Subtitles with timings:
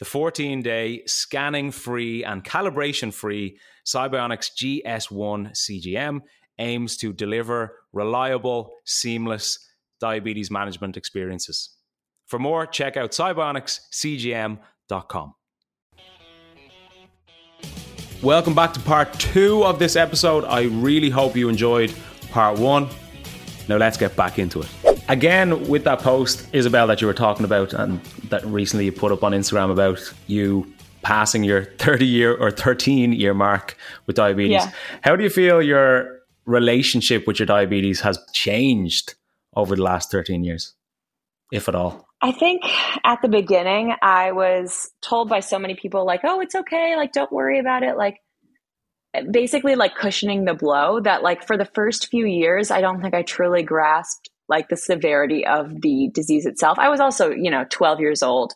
[0.00, 6.22] The 14 day scanning free and calibration free Sibionics GS1 CGM
[6.58, 9.58] aims to deliver reliable, seamless
[10.00, 11.76] diabetes management experiences.
[12.28, 15.34] For more, check out sibionicscgm.com.
[18.22, 20.46] Welcome back to part two of this episode.
[20.46, 21.94] I really hope you enjoyed
[22.30, 22.88] part one.
[23.68, 24.89] Now let's get back into it.
[25.10, 29.10] Again, with that post, Isabel, that you were talking about and that recently you put
[29.10, 30.72] up on Instagram about you
[31.02, 34.52] passing your 30 year or 13 year mark with diabetes.
[34.52, 34.70] Yeah.
[35.02, 39.16] How do you feel your relationship with your diabetes has changed
[39.56, 40.74] over the last 13 years,
[41.50, 42.06] if at all?
[42.22, 42.62] I think
[43.04, 46.94] at the beginning, I was told by so many people, like, oh, it's okay.
[46.96, 47.96] Like, don't worry about it.
[47.96, 48.20] Like,
[49.28, 53.14] basically, like cushioning the blow that, like, for the first few years, I don't think
[53.14, 56.78] I truly grasped, like, the severity of the disease itself.
[56.78, 58.52] I was also, you know, 12 years old.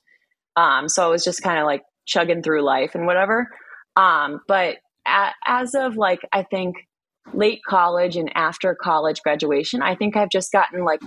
[0.57, 3.49] Um, so I was just kind of like chugging through life and whatever.
[3.97, 6.77] Um, but as of, like, I think
[7.33, 11.01] late college and after college graduation, I think I've just gotten, like,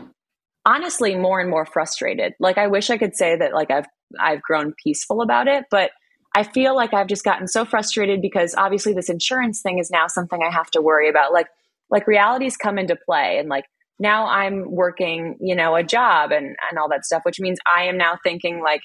[0.68, 2.34] honestly more and more frustrated.
[2.40, 3.88] Like I wish I could say that like I've
[4.20, 5.92] I've grown peaceful about it, but
[6.36, 10.08] I feel like I've just gotten so frustrated because obviously this insurance thing is now
[10.08, 11.32] something I have to worry about.
[11.32, 11.48] Like
[11.90, 13.64] like realities come into play and like
[14.00, 17.86] now I'm working, you know, a job and and all that stuff, which means I
[17.86, 18.82] am now thinking like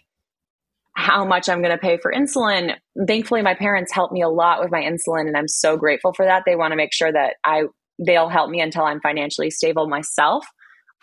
[0.94, 2.74] how much I'm going to pay for insulin.
[3.06, 6.26] Thankfully my parents helped me a lot with my insulin and I'm so grateful for
[6.26, 6.42] that.
[6.44, 7.62] They want to make sure that I
[7.98, 10.46] they'll help me until I'm financially stable myself.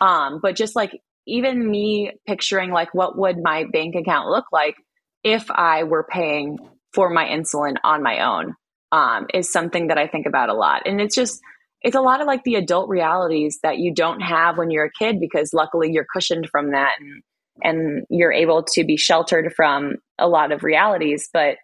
[0.00, 0.92] Um, but just like
[1.26, 4.76] even me picturing like what would my bank account look like
[5.22, 6.58] if I were paying
[6.92, 8.54] for my insulin on my own
[8.92, 10.82] um, is something that I think about a lot.
[10.86, 11.40] And it's just,
[11.82, 14.92] it's a lot of like the adult realities that you don't have when you're a
[14.98, 17.22] kid because luckily you're cushioned from that and,
[17.62, 21.28] and you're able to be sheltered from a lot of realities.
[21.32, 21.56] But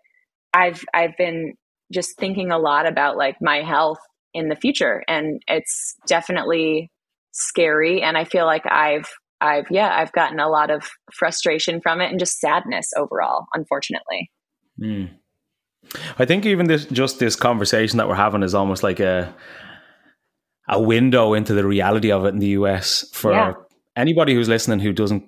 [0.55, 1.55] I've, I've been
[1.93, 3.99] just thinking a lot about like my health
[4.33, 5.03] in the future.
[5.07, 6.91] And it's definitely
[7.37, 9.09] scary and i feel like i've
[9.43, 14.31] i've yeah i've gotten a lot of frustration from it and just sadness overall unfortunately
[14.81, 15.09] mm.
[16.19, 19.35] i think even this just this conversation that we're having is almost like a
[20.69, 23.53] a window into the reality of it in the us for yeah.
[23.95, 25.25] anybody who's listening who doesn't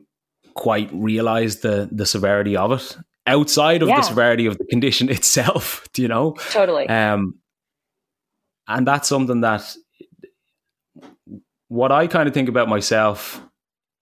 [0.54, 3.97] quite realize the the severity of it outside of yeah.
[3.97, 7.34] the severity of the condition itself do you know totally um
[8.66, 9.75] and that's something that
[11.69, 13.43] what I kind of think about myself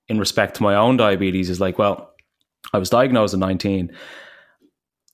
[0.08, 2.12] in respect to my own diabetes is like, well,
[2.72, 3.92] I was diagnosed at 19.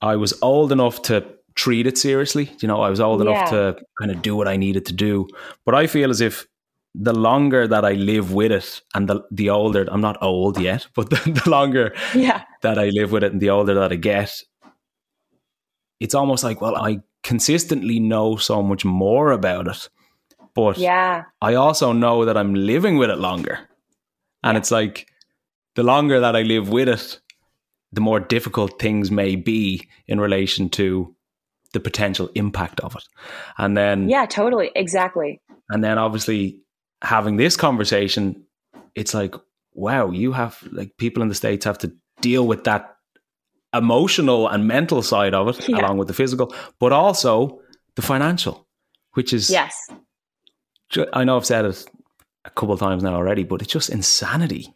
[0.00, 1.26] I was old enough to
[1.62, 2.50] treat it seriously.
[2.60, 3.30] You know, I was old yeah.
[3.30, 5.28] enough to kind of do what I needed to do.
[5.64, 6.46] But I feel as if
[6.94, 10.86] the longer that I live with it and the, the older, I'm not old yet,
[10.94, 12.42] but the, the longer yeah.
[12.62, 14.32] that I live with it and the older that I get,
[16.00, 19.88] it's almost like, well, I consistently know so much more about it
[20.54, 23.58] but yeah, I also know that I'm living with it longer.
[24.42, 24.58] And yeah.
[24.58, 25.08] it's like
[25.74, 27.20] the longer that I live with it,
[27.92, 31.14] the more difficult things may be in relation to
[31.72, 33.04] the potential impact of it.
[33.58, 34.70] And then Yeah, totally.
[34.74, 35.40] Exactly.
[35.70, 36.60] And then obviously
[37.02, 38.44] having this conversation,
[38.94, 39.34] it's like,
[39.74, 42.96] wow, you have like people in the States have to deal with that
[43.74, 45.78] emotional and mental side of it, yeah.
[45.78, 47.60] along with the physical, but also
[47.96, 48.66] the financial,
[49.14, 49.75] which is yes,
[51.12, 51.84] I know I've said it
[52.44, 54.72] a couple of times now already, but it's just insanity.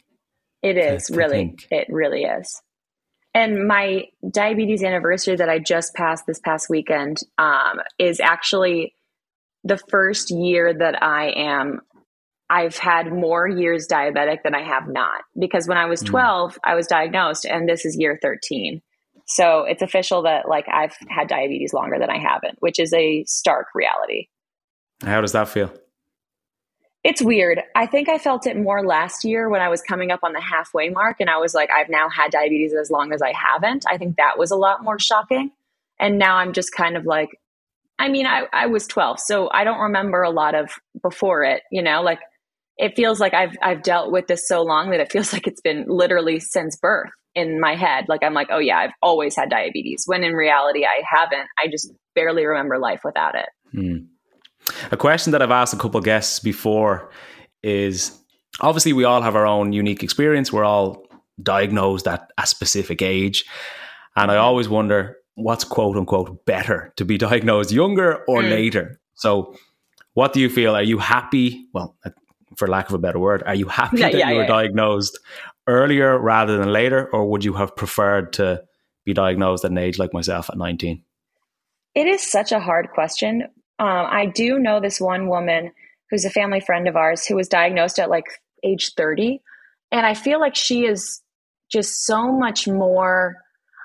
[0.63, 1.67] It is really, think.
[1.69, 2.61] it really is.
[3.37, 8.95] And my diabetes anniversary that I just passed this past weekend um, is actually
[9.63, 11.81] the first year that I am.
[12.49, 16.07] I've had more years diabetic than I have not because when I was hmm.
[16.07, 16.57] 12, mm.
[16.63, 18.81] I was diagnosed, and this is year 13.
[19.27, 23.23] So it's official that like I've had diabetes longer than I haven't, which is a
[23.25, 24.29] stark reality.
[25.03, 25.71] How does that feel?
[27.03, 27.61] It's weird.
[27.75, 30.41] I think I felt it more last year when I was coming up on the
[30.41, 33.85] halfway mark and I was like, I've now had diabetes as long as I haven't.
[33.89, 35.51] I think that was a lot more shocking.
[35.99, 37.29] And now I'm just kind of like,
[37.97, 40.71] I mean, I, I was 12, so I don't remember a lot of
[41.01, 42.19] before it, you know, like
[42.77, 45.61] it feels like I've I've dealt with this so long that it feels like it's
[45.61, 48.05] been literally since birth in my head.
[48.07, 50.03] Like I'm like, oh yeah, I've always had diabetes.
[50.05, 51.47] When in reality, I haven't.
[51.63, 53.49] I just barely remember life without it.
[53.71, 53.97] Hmm.
[54.91, 57.09] A question that I've asked a couple guests before
[57.63, 58.17] is
[58.61, 60.51] obviously we all have our own unique experience.
[60.51, 61.03] We're all
[61.41, 63.45] diagnosed at a specific age.
[64.15, 68.49] And I always wonder what's quote unquote better to be diagnosed younger or mm.
[68.49, 68.99] later.
[69.15, 69.55] So,
[70.13, 70.75] what do you feel?
[70.75, 71.67] Are you happy?
[71.73, 71.95] Well,
[72.55, 74.47] for lack of a better word, are you happy yeah, that yeah, you were yeah.
[74.47, 75.19] diagnosed
[75.67, 78.63] earlier rather than later, or would you have preferred to
[79.05, 81.03] be diagnosed at an age like myself at 19?
[81.93, 83.43] It is such a hard question.
[83.79, 85.71] Um, I do know this one woman
[86.09, 88.25] who's a family friend of ours who was diagnosed at like
[88.63, 89.41] age 30.
[89.91, 91.21] And I feel like she is
[91.71, 93.35] just so much more,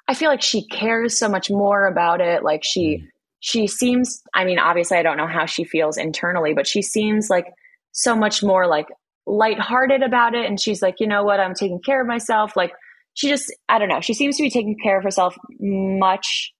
[0.08, 2.42] I feel like she cares so much more about it.
[2.42, 3.06] Like she, mm.
[3.40, 7.28] she seems, I mean, obviously, I don't know how she feels internally, but she seems
[7.28, 7.46] like
[7.92, 8.86] so much more like
[9.26, 10.46] lighthearted about it.
[10.46, 11.40] And she's like, you know what?
[11.40, 12.56] I'm taking care of myself.
[12.56, 12.72] Like
[13.14, 14.00] she just, I don't know.
[14.00, 16.52] She seems to be taking care of herself much.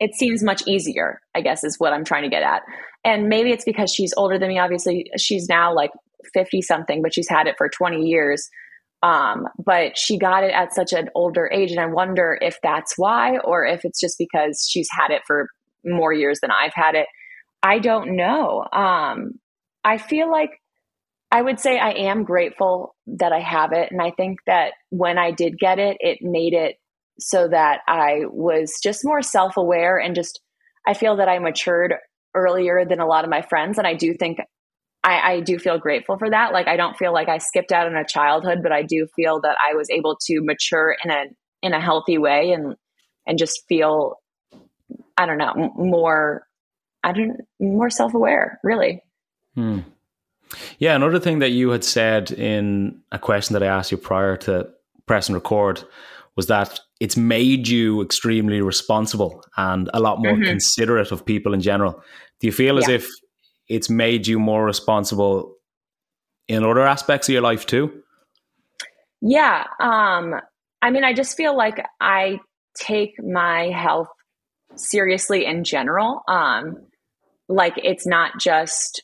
[0.00, 2.62] It seems much easier, I guess, is what I'm trying to get at.
[3.04, 4.58] And maybe it's because she's older than me.
[4.58, 5.90] Obviously, she's now like
[6.34, 8.48] 50 something, but she's had it for 20 years.
[9.02, 11.70] Um, but she got it at such an older age.
[11.70, 15.48] And I wonder if that's why, or if it's just because she's had it for
[15.84, 17.06] more years than I've had it.
[17.62, 18.64] I don't know.
[18.72, 19.38] Um,
[19.84, 20.50] I feel like
[21.30, 23.90] I would say I am grateful that I have it.
[23.90, 26.76] And I think that when I did get it, it made it
[27.20, 30.40] so that I was just more self aware and just,
[30.86, 31.94] I feel that I matured
[32.34, 33.78] earlier than a lot of my friends.
[33.78, 34.38] And I do think
[35.02, 36.52] I, I, do feel grateful for that.
[36.52, 39.40] Like I don't feel like I skipped out on a childhood, but I do feel
[39.40, 41.24] that I was able to mature in a
[41.62, 42.74] in a healthy way and
[43.26, 44.16] and just feel
[45.16, 46.46] I don't know more
[47.02, 49.02] I don't more self aware really.
[49.54, 49.80] Hmm.
[50.78, 54.36] Yeah, another thing that you had said in a question that I asked you prior
[54.38, 54.68] to
[55.06, 55.84] press and record
[56.40, 60.44] was that it's made you extremely responsible and a lot more mm-hmm.
[60.44, 62.02] considerate of people in general.
[62.40, 63.06] Do you feel as if
[63.68, 65.56] it's made you more responsible
[66.48, 67.92] in other aspects of your life too?
[69.20, 69.64] Yeah.
[69.80, 70.34] Um,
[70.80, 72.40] I mean, I just feel like I
[72.74, 74.08] take my health
[74.76, 76.22] seriously in general.
[76.26, 76.86] Um,
[77.50, 79.02] like it's not just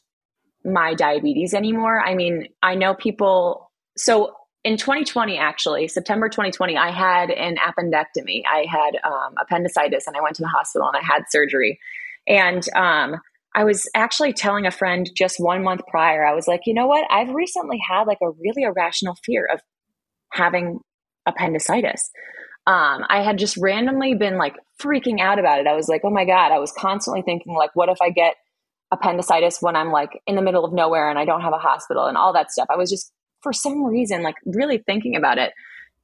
[0.65, 2.01] my diabetes anymore.
[2.01, 3.71] I mean, I know people.
[3.95, 4.33] So
[4.67, 8.43] in 2020, actually, September 2020, I had an appendectomy.
[8.53, 11.79] I had um, appendicitis and I went to the hospital and I had surgery.
[12.27, 13.21] And um,
[13.55, 16.89] I was actually telling a friend just one month prior, I was like, you know
[16.89, 17.07] what?
[17.13, 19.61] I've recently had like a really irrational fear of
[20.33, 20.81] having
[21.27, 22.11] appendicitis.
[22.67, 25.69] Um, I had just randomly been like freaking out about it.
[25.69, 28.35] I was like, oh my God, I was constantly thinking, like, what if I get
[28.91, 32.07] appendicitis when I'm like in the middle of nowhere and I don't have a hospital
[32.07, 32.67] and all that stuff.
[32.69, 33.13] I was just
[33.47, 35.53] for some reason like really thinking about it.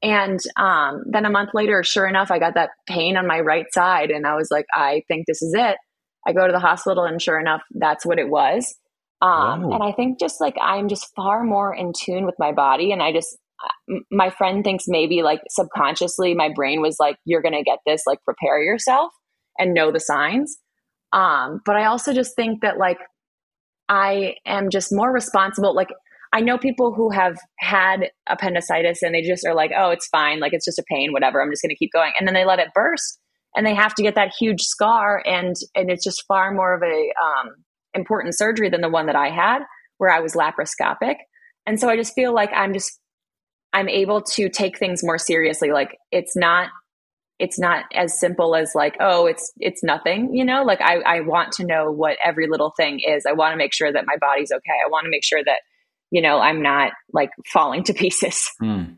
[0.00, 3.67] And um, then a month later, sure enough, I got that pain on my right
[3.73, 5.77] side, and I was like, I think this is it.
[6.25, 8.77] I go to the hospital, and sure enough, that's what it was.
[9.21, 12.93] Um, and I think just like I'm just far more in tune with my body,
[12.93, 13.37] and I just
[14.11, 18.19] my friend thinks maybe like subconsciously my brain was like, you're gonna get this, like
[18.25, 19.11] prepare yourself
[19.59, 20.59] and know the signs.
[21.12, 22.99] Um, but I also just think that like
[23.88, 25.75] I am just more responsible.
[25.75, 25.90] Like
[26.33, 30.41] I know people who have had appendicitis and they just are like, oh, it's fine.
[30.41, 31.43] Like it's just a pain, whatever.
[31.43, 32.12] I'm just going to keep going.
[32.19, 33.19] And then they let it burst
[33.55, 35.23] and they have to get that huge scar.
[35.27, 37.51] And, and it's just far more of a um,
[37.93, 39.61] important surgery than the one that I had
[39.99, 41.17] where I was laparoscopic.
[41.67, 42.99] And so I just feel like I'm just,
[43.75, 45.71] I'm able to take things more seriously.
[45.71, 46.69] Like it's not
[47.39, 51.21] it's not as simple as like oh it's it's nothing you know like i i
[51.21, 54.17] want to know what every little thing is i want to make sure that my
[54.21, 55.61] body's okay i want to make sure that
[56.12, 58.95] you know i'm not like falling to pieces mm.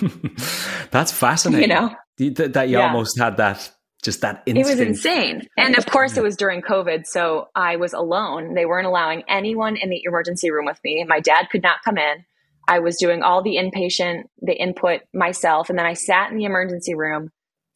[0.90, 2.86] that's fascinating you know that, that you yeah.
[2.86, 3.70] almost had that
[4.02, 4.70] just that instinct.
[4.70, 8.64] it was insane and of course it was during covid so i was alone they
[8.64, 12.24] weren't allowing anyone in the emergency room with me my dad could not come in
[12.68, 16.44] i was doing all the inpatient the input myself and then i sat in the
[16.44, 17.30] emergency room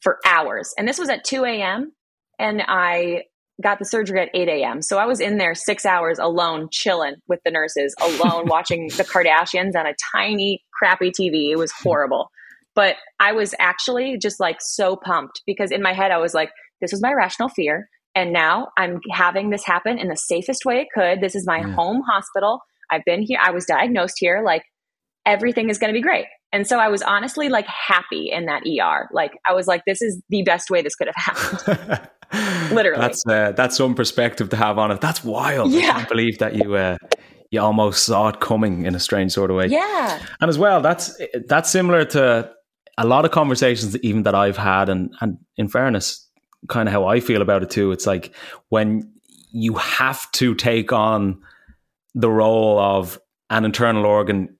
[0.05, 0.71] for hours.
[0.77, 1.91] And this was at 2 a.m.
[2.37, 3.23] And I
[3.61, 4.81] got the surgery at 8 a.m.
[4.81, 9.03] So I was in there six hours alone, chilling with the nurses, alone watching the
[9.03, 11.51] Kardashians on a tiny, crappy TV.
[11.51, 12.29] It was horrible.
[12.75, 16.51] But I was actually just like so pumped because in my head, I was like,
[16.81, 17.89] this was my rational fear.
[18.13, 21.21] And now I'm having this happen in the safest way it could.
[21.21, 22.59] This is my home hospital.
[22.91, 23.39] I've been here.
[23.41, 24.41] I was diagnosed here.
[24.45, 24.63] Like
[25.25, 26.25] everything is going to be great.
[26.51, 29.09] And so I was honestly like happy in that ER.
[29.11, 31.35] Like I was like, this is the best way this could have
[31.65, 32.09] happened.
[32.71, 32.99] Literally.
[32.99, 35.01] That's uh, that's some perspective to have on it.
[35.01, 35.71] That's wild.
[35.71, 35.79] Yeah.
[35.79, 36.97] I can't believe that you uh,
[37.51, 39.67] you almost saw it coming in a strange sort of way.
[39.67, 40.19] Yeah.
[40.41, 42.51] And as well, that's that's similar to
[42.97, 46.27] a lot of conversations even that I've had and and in fairness,
[46.67, 47.91] kind of how I feel about it too.
[47.91, 48.33] It's like
[48.69, 49.11] when
[49.51, 51.41] you have to take on
[52.13, 54.57] the role of an internal organ,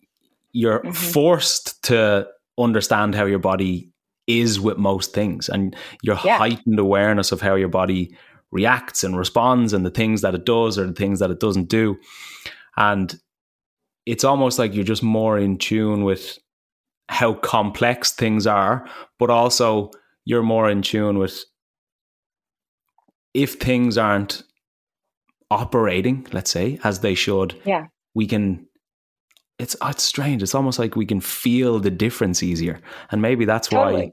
[0.51, 0.91] you're mm-hmm.
[0.91, 2.27] forced to
[2.57, 3.91] understand how your body
[4.27, 6.37] is with most things and your yeah.
[6.37, 8.15] heightened awareness of how your body
[8.51, 11.69] reacts and responds and the things that it does or the things that it doesn't
[11.69, 11.97] do.
[12.77, 13.13] And
[14.05, 16.39] it's almost like you're just more in tune with
[17.09, 18.87] how complex things are,
[19.19, 19.91] but also
[20.25, 21.43] you're more in tune with
[23.33, 24.43] if things aren't
[25.51, 27.85] operating, let's say, as they should, yeah.
[28.13, 28.65] we can
[29.59, 30.43] it's it's strange.
[30.43, 32.79] It's almost like we can feel the difference easier.
[33.11, 34.07] And maybe that's totally.
[34.07, 34.11] why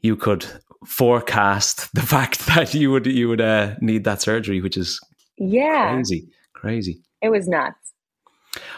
[0.00, 0.46] you could
[0.86, 5.00] forecast the fact that you would you would uh, need that surgery, which is
[5.36, 7.02] yeah crazy, crazy.
[7.22, 7.92] It was nuts.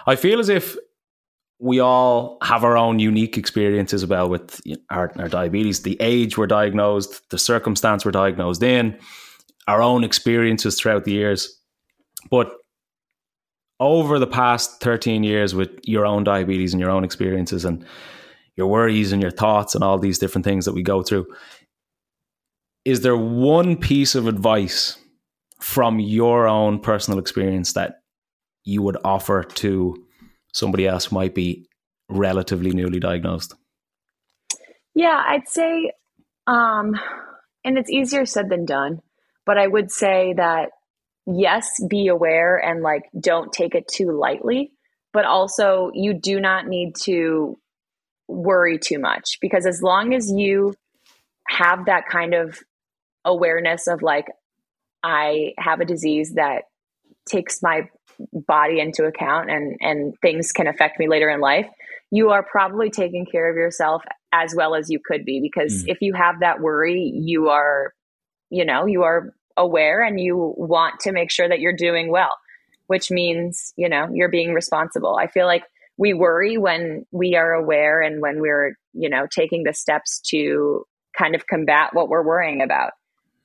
[0.06, 0.76] I feel as if
[1.58, 6.46] we all have our own unique experiences about with our, our diabetes, the age we're
[6.46, 8.98] diagnosed, the circumstance we're diagnosed in,
[9.68, 11.60] our own experiences throughout the years.
[12.30, 12.50] But
[13.80, 17.84] over the past 13 years with your own diabetes and your own experiences and
[18.56, 21.26] your worries and your thoughts and all these different things that we go through,
[22.84, 24.98] is there one piece of advice
[25.60, 28.00] from your own personal experience that
[28.64, 29.96] you would offer to
[30.52, 31.66] somebody else who might be
[32.10, 33.54] relatively newly diagnosed?
[34.94, 35.92] Yeah, I'd say,
[36.46, 36.94] um,
[37.64, 39.00] and it's easier said than done,
[39.46, 40.70] but I would say that
[41.38, 44.72] yes, be aware and like don't take it too lightly,
[45.12, 47.58] but also you do not need to
[48.28, 50.74] worry too much because as long as you
[51.48, 52.58] have that kind of
[53.24, 54.26] awareness of like,
[55.02, 56.64] I have a disease that
[57.28, 57.88] takes my
[58.32, 61.66] body into account and and things can affect me later in life
[62.10, 65.88] you are probably taking care of yourself as well as you could be because mm.
[65.88, 67.94] if you have that worry you are
[68.50, 72.36] you know you are aware and you want to make sure that you're doing well
[72.86, 75.64] which means you know you're being responsible i feel like
[75.96, 80.84] we worry when we are aware and when we're you know taking the steps to
[81.16, 82.92] kind of combat what we're worrying about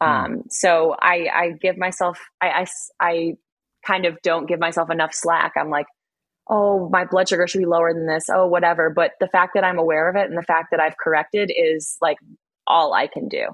[0.02, 0.08] mm.
[0.08, 2.66] um, so I, I give myself I, I,
[3.00, 3.38] I
[3.86, 5.54] kind of don't give myself enough slack.
[5.58, 5.86] I'm like,
[6.50, 8.26] oh, my blood sugar should be lower than this.
[8.30, 8.90] Oh, whatever.
[8.90, 11.98] But the fact that I'm aware of it and the fact that I've corrected is
[12.02, 12.18] like
[12.68, 13.48] all I can do.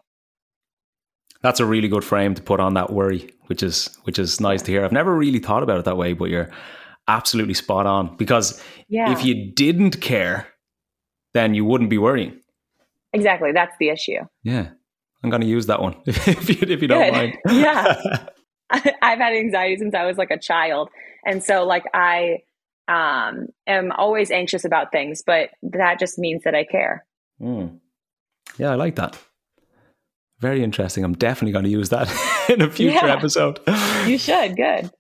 [1.41, 4.61] That's a really good frame to put on that worry, which is which is nice
[4.63, 4.85] to hear.
[4.85, 6.51] I've never really thought about it that way, but you're
[7.07, 9.11] absolutely spot on because yeah.
[9.11, 10.47] if you didn't care,
[11.33, 12.39] then you wouldn't be worrying.
[13.13, 14.19] Exactly, that's the issue.
[14.43, 14.69] Yeah.
[15.23, 17.37] I'm going to use that one if you, if you don't mind.
[17.49, 18.27] yeah.
[18.69, 20.89] I've had anxiety since I was like a child.
[21.25, 22.39] And so like I
[22.87, 27.05] um am always anxious about things, but that just means that I care.
[27.41, 27.79] Mm.
[28.57, 29.17] Yeah, I like that.
[30.41, 31.03] Very interesting.
[31.03, 32.09] I'm definitely going to use that
[32.49, 33.59] in a future yeah, episode.
[34.05, 34.57] You should.
[34.57, 34.91] Good.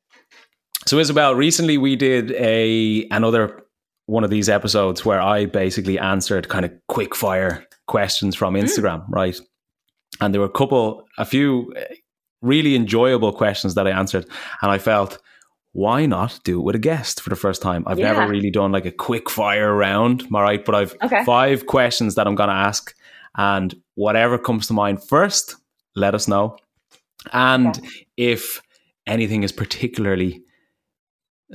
[0.85, 3.63] So Isabel, recently we did a another
[4.05, 8.61] one of these episodes where I basically answered kind of quick fire questions from hmm.
[8.61, 9.09] Instagram, mm.
[9.09, 9.39] right?
[10.19, 11.73] And there were a couple, a few
[12.41, 14.25] really enjoyable questions that I answered.
[14.61, 15.19] And I felt,
[15.73, 17.83] why not do it with a guest for the first time?
[17.87, 18.11] I've yeah.
[18.11, 20.63] never really done like a quick fire round, all right?
[20.63, 21.23] But I've okay.
[21.23, 22.93] five questions that I'm going to ask.
[23.37, 25.55] And whatever comes to mind first,
[25.95, 26.57] let us know.
[27.31, 28.07] And okay.
[28.17, 28.61] if
[29.07, 30.43] anything is particularly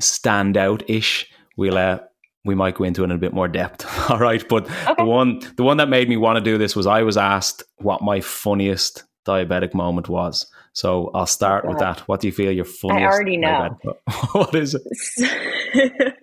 [0.00, 1.98] standout ish, we'll uh,
[2.44, 3.84] we might go into it in a bit more depth.
[4.10, 4.46] All right.
[4.48, 4.94] But okay.
[4.98, 7.62] the one the one that made me want to do this was I was asked
[7.78, 10.46] what my funniest diabetic moment was.
[10.72, 12.00] So I'll start with that.
[12.00, 13.02] What do you feel your funniest?
[13.02, 13.78] I already know.
[14.32, 16.14] what is it?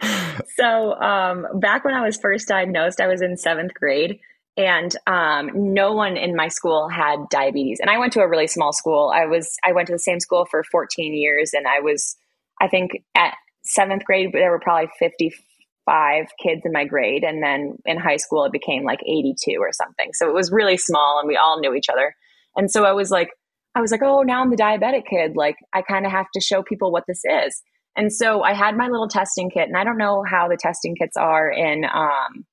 [0.56, 4.20] so um, back when I was first diagnosed, I was in seventh grade,
[4.56, 7.80] and um, no one in my school had diabetes.
[7.80, 9.12] And I went to a really small school.
[9.14, 12.16] I was I went to the same school for 14 years, and I was
[12.62, 13.34] I think at
[13.66, 18.46] seventh grade there were probably 55 kids in my grade, and then in high school
[18.46, 20.12] it became like 82 or something.
[20.14, 22.16] So it was really small, and we all knew each other.
[22.56, 23.30] And so I was like
[23.76, 25.36] I was like, oh, now I'm the diabetic kid.
[25.36, 27.60] Like, I kind of have to show people what this is.
[27.96, 30.96] And so I had my little testing kit, and I don't know how the testing
[30.96, 32.46] kits are in um,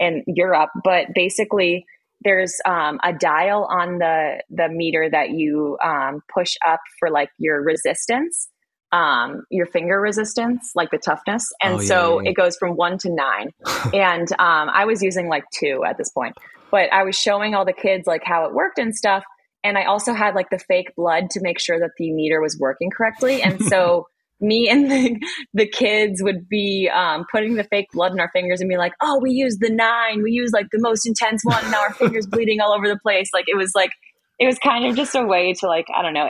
[0.00, 1.86] in Europe, but basically
[2.22, 7.30] there's um, a dial on the the meter that you um, push up for like
[7.38, 8.48] your resistance.
[8.92, 11.52] um, your finger resistance, like the toughness.
[11.62, 13.50] And oh, yeah, so yeah, it goes from one to nine.
[13.94, 16.36] and um, I was using like two at this point,
[16.70, 19.24] but I was showing all the kids like how it worked and stuff.
[19.62, 22.58] And I also had like the fake blood to make sure that the meter was
[22.58, 23.42] working correctly.
[23.42, 24.06] And so
[24.40, 25.20] me and the,
[25.54, 28.94] the kids would be um, putting the fake blood in our fingers and be like,
[29.00, 30.22] oh, we use the nine.
[30.22, 31.62] We use like the most intense one.
[31.62, 33.30] And now our fingers bleeding all over the place.
[33.32, 33.90] Like it was like,
[34.38, 36.28] it was kind of just a way to like, I don't know,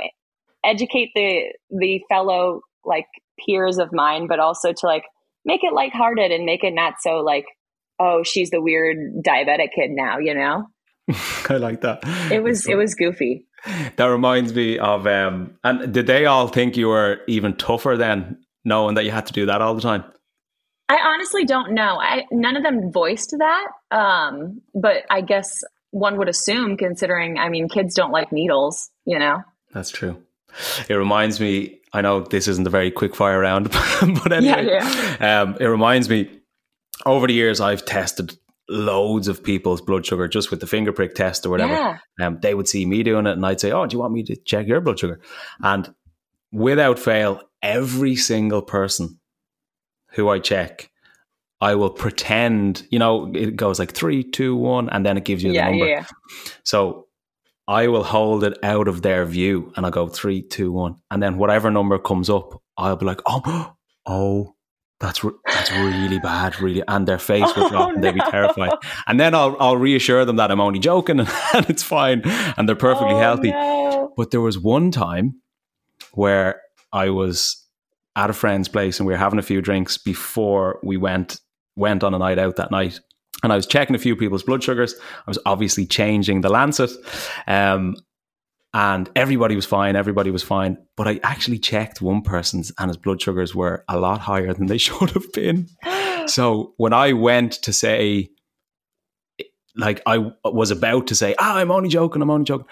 [0.65, 3.07] educate the the fellow like
[3.45, 5.05] peers of mine, but also to like
[5.45, 7.47] make it lighthearted and make it not so like,
[7.99, 10.67] oh, she's the weird diabetic kid now, you know?
[11.49, 12.01] I like that.
[12.31, 13.47] It was it was goofy.
[13.97, 18.39] That reminds me of um and did they all think you were even tougher then,
[18.65, 20.05] knowing that you had to do that all the time?
[20.89, 22.01] I honestly don't know.
[22.01, 23.67] I none of them voiced that.
[23.91, 29.19] Um, but I guess one would assume considering I mean kids don't like needles, you
[29.19, 29.43] know.
[29.73, 30.23] That's true.
[30.89, 35.17] It reminds me, I know this isn't a very quick fire round, but anyway, yeah,
[35.21, 35.43] yeah.
[35.43, 36.29] Um, it reminds me
[37.07, 38.37] over the years I've tested
[38.71, 41.73] loads of people's blood sugar just with the finger prick test or whatever.
[41.73, 41.99] Yeah.
[42.21, 44.23] Um, they would see me doing it and I'd say, Oh, do you want me
[44.25, 45.21] to check your blood sugar?
[45.63, 45.93] And
[46.53, 49.19] without fail, every single person
[50.13, 50.91] who I check,
[51.61, 55.43] I will pretend, you know, it goes like three, two, one, and then it gives
[55.43, 55.87] you the yeah, number.
[55.87, 56.07] Yeah.
[56.65, 57.09] So
[57.69, 60.97] I will hold it out of their view and I'll go three, two, one.
[61.11, 63.75] And then whatever number comes up, I'll be like, oh,
[64.07, 64.55] oh,
[65.01, 66.83] that's re- that's really bad, really.
[66.87, 68.73] And their face will drop oh, and they'll be terrified.
[69.07, 72.69] And then I'll, I'll reassure them that I'm only joking and, and it's fine and
[72.69, 73.51] they're perfectly oh, healthy.
[73.51, 74.13] No.
[74.17, 75.41] But there was one time
[76.13, 76.61] where
[76.93, 77.57] I was
[78.17, 81.41] at a friend's place and we were having a few drinks before we went
[81.77, 83.01] went on a night out that night
[83.43, 84.95] and I was checking a few people's blood sugars.
[85.27, 86.91] I was obviously changing the Lancet.
[87.47, 87.97] Um,
[88.73, 89.97] and everybody was fine.
[89.97, 90.79] Everybody was fine.
[90.97, 94.67] But I actually checked one person's and his blood sugars were a lot higher than
[94.67, 95.69] they should have been.
[96.27, 98.31] so when I went to say,
[99.77, 102.67] like, I was about to say, ah, I'm only joking, I'm only joking.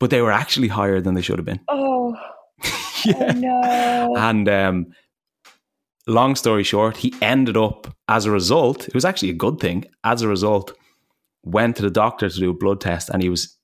[0.00, 1.60] But they were actually higher than they should have been.
[1.68, 2.16] Oh,
[3.04, 3.34] yeah.
[3.34, 4.14] Oh, no.
[4.16, 4.86] And um,
[6.06, 9.84] long story short, he ended up as a result, it was actually a good thing,
[10.04, 10.72] as a result,
[11.44, 13.57] went to the doctor to do a blood test and he was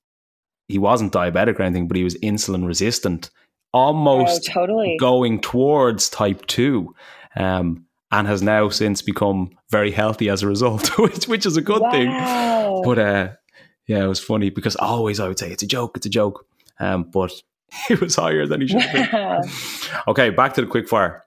[0.68, 3.31] he wasn't diabetic or anything, but he was insulin resistant,
[3.72, 4.96] almost oh, totally.
[4.98, 6.94] going towards type two.
[7.37, 11.61] Um, and has now since become very healthy as a result, which which is a
[11.61, 11.90] good wow.
[11.90, 12.83] thing.
[12.85, 13.29] But uh,
[13.87, 16.46] yeah, it was funny because always I would say it's a joke, it's a joke.
[16.81, 17.33] Um, but
[17.88, 19.50] he was higher than he should have been.
[20.09, 21.24] okay, back to the quick fire.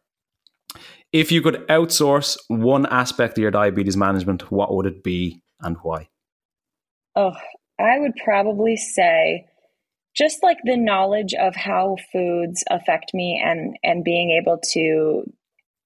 [1.14, 5.78] If you could outsource one aspect of your diabetes management, what would it be and
[5.82, 6.10] why?
[7.16, 7.34] Oh,
[7.80, 9.46] I would probably say
[10.16, 15.24] just like the knowledge of how foods affect me and and being able to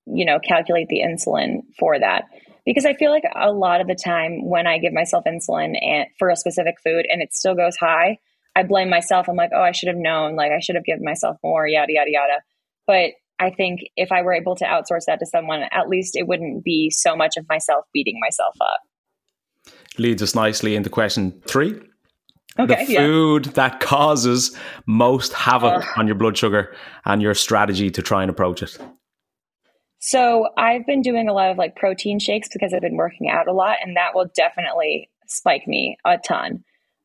[0.05, 2.25] you know calculate the insulin for that.
[2.65, 6.07] Because i feel like a lot of the time when i give myself insulin and
[6.17, 8.17] for a specific food and it still goes high
[8.55, 9.27] i blame myself.
[9.27, 10.35] I'm like oh i should have known.
[10.35, 12.41] Like i should have given myself more yada yada yada.
[12.87, 16.27] But I think if I were able to outsource that to someone, at least it
[16.27, 18.81] wouldn't be so much of myself beating myself up.
[19.97, 21.79] Leads us nicely into question three.
[22.59, 23.51] Okay, the food yeah.
[23.53, 26.75] that causes most havoc uh, on your blood sugar
[27.05, 28.77] and your strategy to try and approach it.
[29.99, 33.47] So I've been doing a lot of like protein shakes because I've been working out
[33.47, 36.63] a lot, and that will definitely spike me a ton.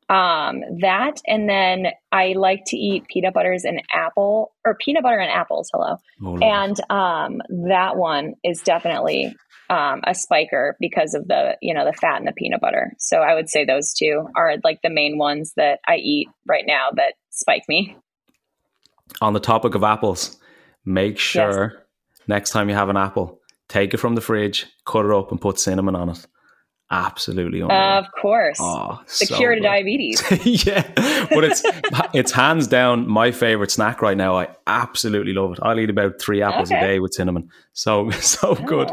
[0.09, 5.19] Um, that and then I like to eat peanut butters and apple or peanut butter
[5.19, 5.69] and apples.
[5.73, 9.35] Hello, oh, and um, that one is definitely
[9.69, 12.93] um, a spiker because of the you know the fat and the peanut butter.
[12.97, 16.65] So I would say those two are like the main ones that I eat right
[16.65, 17.95] now that spike me.
[19.21, 20.37] On the topic of apples,
[20.85, 22.27] make sure yes.
[22.27, 25.39] next time you have an apple, take it from the fridge, cut it up, and
[25.39, 26.25] put cinnamon on it
[26.89, 27.77] absolutely unreal.
[27.77, 28.57] Of course.
[28.61, 30.21] Oh, the so cure to diabetes.
[30.65, 30.83] yeah.
[31.29, 31.63] But it's
[32.13, 34.37] it's hands down my favorite snack right now.
[34.37, 35.59] I absolutely love it.
[35.61, 36.79] I'll eat about three apples okay.
[36.79, 37.49] a day with cinnamon.
[37.73, 38.65] So so oh.
[38.65, 38.89] good.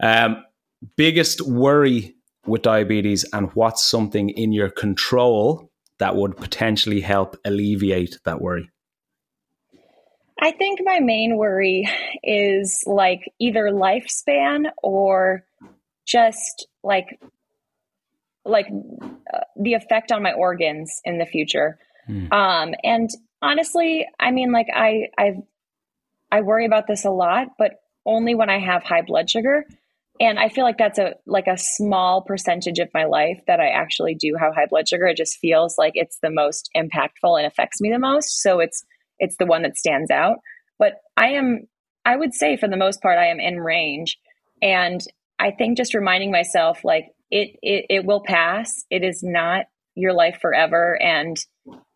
[0.00, 0.44] Um,
[0.96, 2.14] biggest worry
[2.46, 8.70] with diabetes and what's something in your control that would potentially help alleviate that worry?
[10.40, 11.86] I think my main worry
[12.22, 15.44] is like either lifespan or
[16.06, 17.20] just like
[18.46, 18.66] like
[19.32, 21.78] uh, the effect on my organs in the future.
[22.08, 22.32] Mm.
[22.32, 23.10] Um, and
[23.42, 25.42] honestly, I mean, like I I
[26.32, 27.72] I worry about this a lot, but
[28.06, 29.66] only when I have high blood sugar.
[30.20, 33.70] And I feel like that's a like a small percentage of my life that I
[33.70, 35.06] actually do have high blood sugar.
[35.06, 38.42] It just feels like it's the most impactful and affects me the most.
[38.42, 38.84] So it's
[39.20, 40.38] it's the one that stands out.
[40.78, 41.68] but I am,
[42.04, 44.18] I would say for the most part, I am in range.
[44.62, 45.00] And
[45.38, 48.70] I think just reminding myself, like, it, it, it will pass.
[48.90, 51.00] It is not your life forever.
[51.00, 51.36] And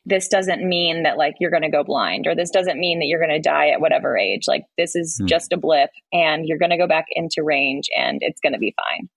[0.06, 3.06] this doesn't mean that like you're going to go blind or this doesn't mean that
[3.06, 4.42] you're going to die at whatever age.
[4.46, 5.26] Like this is mm.
[5.26, 8.58] just a blip and you're going to go back into range and it's going to
[8.58, 9.08] be fine.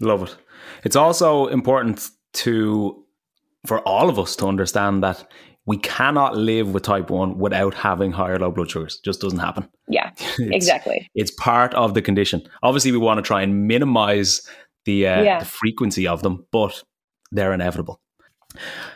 [0.00, 0.36] Love it.
[0.84, 3.04] It's also important to
[3.66, 5.30] for all of us to understand that
[5.66, 8.96] we cannot live with type 1 without having higher low blood sugars.
[8.96, 9.68] It just doesn't happen.
[9.88, 11.08] Yeah, it's, exactly.
[11.14, 12.42] It's part of the condition.
[12.62, 14.40] Obviously, we want to try and minimize
[14.86, 15.38] the, uh, yeah.
[15.40, 16.82] the frequency of them, but
[17.30, 18.00] they're inevitable.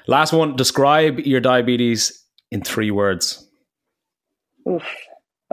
[0.07, 3.49] Last one describe your diabetes in three words.
[4.69, 4.85] Oof.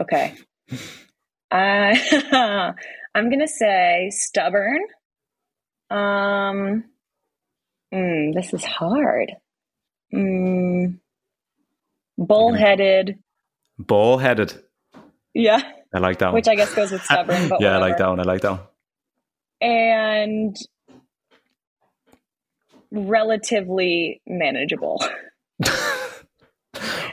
[0.00, 0.34] Okay.
[1.50, 1.94] uh,
[3.14, 4.80] I'm going to say stubborn.
[5.90, 6.84] Um,
[7.92, 9.32] mm, this is hard.
[10.14, 10.98] Mm,
[12.16, 13.18] bullheaded.
[13.78, 14.62] Bullheaded.
[15.34, 15.62] Yeah.
[15.94, 16.34] I like that one.
[16.34, 17.48] Which I guess goes with stubborn.
[17.50, 17.84] But yeah, whatever.
[17.84, 18.20] I like that one.
[18.20, 18.60] I like that one.
[19.60, 20.56] And
[22.92, 25.02] relatively manageable.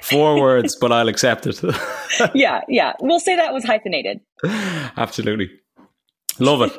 [0.02, 1.62] Four words, but I'll accept it.
[2.34, 2.94] yeah, yeah.
[3.02, 4.22] We'll say that was hyphenated.
[4.44, 5.52] Absolutely.
[6.40, 6.78] Love it.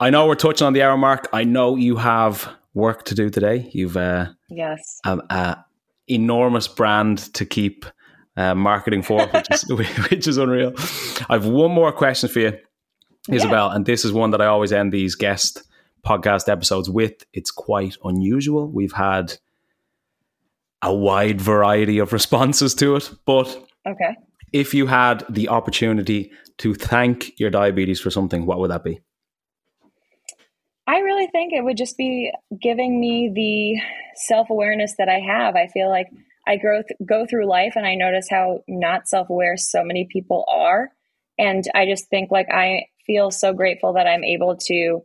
[0.00, 1.28] I know we're touching on the hour mark.
[1.32, 3.68] I know you have work to do today.
[3.72, 5.58] You've uh, yes, a,
[6.08, 7.84] enormous brand to keep
[8.36, 9.64] uh, marketing for, which is,
[10.10, 10.72] which is unreal.
[11.28, 12.58] I've one more question for you,
[13.28, 13.76] Isabel, yeah.
[13.76, 15.62] and this is one that I always end these guest
[16.04, 17.24] podcast episodes with.
[17.32, 18.68] It's quite unusual.
[18.68, 19.34] We've had
[20.82, 23.48] a wide variety of responses to it, but
[23.86, 24.16] okay.
[24.52, 29.00] If you had the opportunity to thank your diabetes for something, what would that be?
[30.86, 33.80] I really think it would just be giving me the
[34.16, 35.54] self awareness that I have.
[35.56, 36.08] I feel like
[36.46, 40.06] I grow th- go through life and I notice how not self aware so many
[40.10, 40.90] people are.
[41.38, 45.00] And I just think like I feel so grateful that I'm able to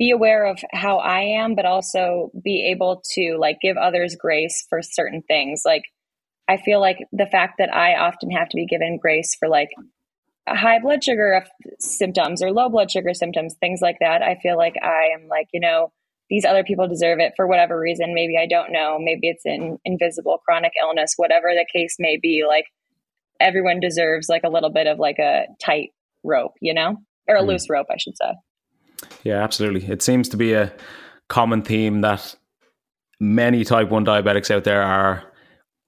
[0.00, 4.64] be aware of how I am, but also be able to like give others grace
[4.70, 5.60] for certain things.
[5.64, 5.82] Like,
[6.48, 9.68] I feel like the fact that I often have to be given grace for like
[10.48, 11.44] high blood sugar
[11.78, 14.22] symptoms or low blood sugar symptoms, things like that.
[14.22, 15.92] I feel like I am like, you know,
[16.30, 18.14] these other people deserve it for whatever reason.
[18.14, 18.96] Maybe I don't know.
[18.98, 22.44] Maybe it's an invisible chronic illness, whatever the case may be.
[22.48, 22.64] Like,
[23.38, 25.90] everyone deserves like a little bit of like a tight
[26.24, 26.96] rope, you know,
[27.28, 27.48] or a mm.
[27.48, 28.32] loose rope, I should say.
[29.24, 29.86] Yeah, absolutely.
[29.88, 30.72] It seems to be a
[31.28, 32.34] common theme that
[33.20, 35.24] many type 1 diabetics out there are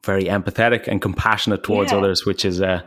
[0.04, 1.98] very empathetic and compassionate towards yeah.
[1.98, 2.84] others, which is a,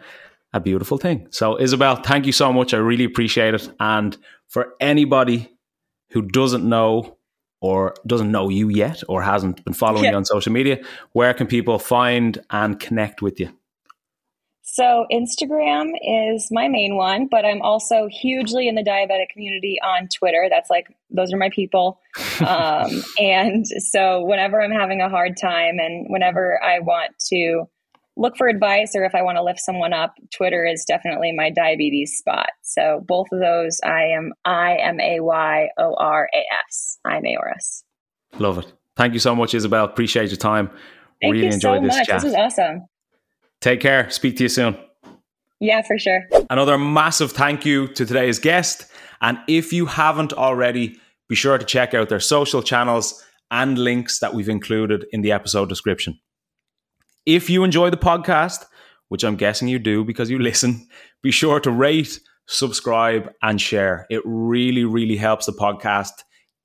[0.54, 1.28] a beautiful thing.
[1.32, 2.74] So, Isabel, thank you so much.
[2.74, 3.70] I really appreciate it.
[3.80, 4.18] And
[4.50, 5.52] for anybody
[6.12, 7.18] who doesn't know
[7.62, 10.12] or doesn't know you yet or hasn't been following yeah.
[10.12, 10.84] you on social media,
[11.14, 13.50] where can people find and connect with you?
[14.68, 20.08] So, Instagram is my main one, but I'm also hugely in the diabetic community on
[20.08, 20.48] Twitter.
[20.50, 22.00] That's like, those are my people.
[22.46, 27.64] Um, and so, whenever I'm having a hard time and whenever I want to
[28.18, 31.50] look for advice or if I want to lift someone up, Twitter is definitely my
[31.50, 32.50] diabetes spot.
[32.62, 36.98] So, both of those, I am I M A Y O R A S.
[37.08, 37.84] imayoras.
[38.38, 38.74] Love it.
[38.98, 39.86] Thank you so much, Isabel.
[39.86, 40.70] Appreciate your time.
[41.22, 42.08] Thank really you enjoyed so this much.
[42.08, 42.22] Chat.
[42.22, 42.88] This was awesome.
[43.62, 44.10] Take care.
[44.10, 44.78] Speak to you soon.
[45.60, 46.28] Yeah, for sure.
[46.50, 48.86] Another massive thank you to today's guest.
[49.22, 54.20] And if you haven't already, be sure to check out their social channels and links
[54.20, 56.20] that we've included in the episode description.
[57.26, 58.66] If you enjoy the podcast,
[59.10, 60.88] which I'm guessing you do because you listen,
[61.24, 64.06] be sure to rate, subscribe, and share.
[64.10, 66.12] It really, really helps the podcast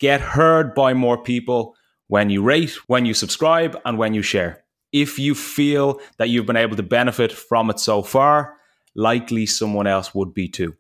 [0.01, 1.75] get heard by more people
[2.09, 4.60] when you rate, when you subscribe, and when you share
[4.93, 8.57] if you feel that you've been able to benefit from it so far,
[8.95, 10.75] likely someone else would be too.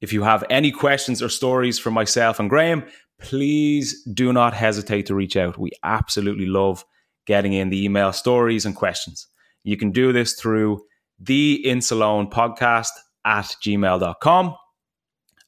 [0.00, 2.84] If you have any questions or stories for myself and Graham,
[3.18, 5.58] please do not hesitate to reach out.
[5.58, 6.84] We absolutely love
[7.26, 9.26] getting in the email stories and questions.
[9.64, 10.82] You can do this through
[11.18, 12.90] the Insuleoin podcast
[13.24, 14.54] at gmail.com.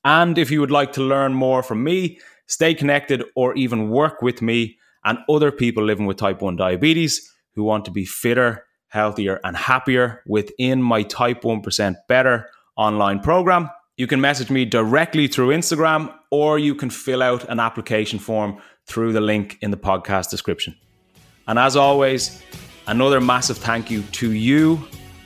[0.05, 4.23] And if you would like to learn more from me, stay connected, or even work
[4.23, 8.65] with me and other people living with type 1 diabetes, who want to be fitter,
[8.87, 13.69] healthier, and happier within my Type 1% Better online program.
[13.97, 18.59] You can message me directly through Instagram or you can fill out an application form
[18.87, 20.77] through the link in the podcast description.
[21.49, 22.45] And as always,
[22.87, 24.77] another massive thank you to you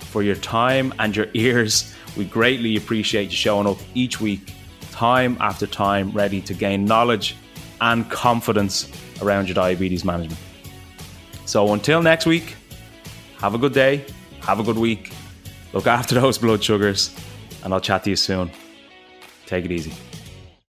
[0.00, 1.94] for your time and your ears.
[2.16, 4.54] We greatly appreciate you showing up each week,
[4.90, 7.36] time after time, ready to gain knowledge
[7.82, 8.90] and confidence
[9.20, 10.40] around your diabetes management.
[11.44, 12.56] So until next week,
[13.38, 14.04] have a good day,
[14.42, 15.12] have a good week,
[15.72, 17.14] Look after those blood sugars,
[17.64, 18.50] and I'll chat to you soon.
[19.46, 19.92] Take it easy.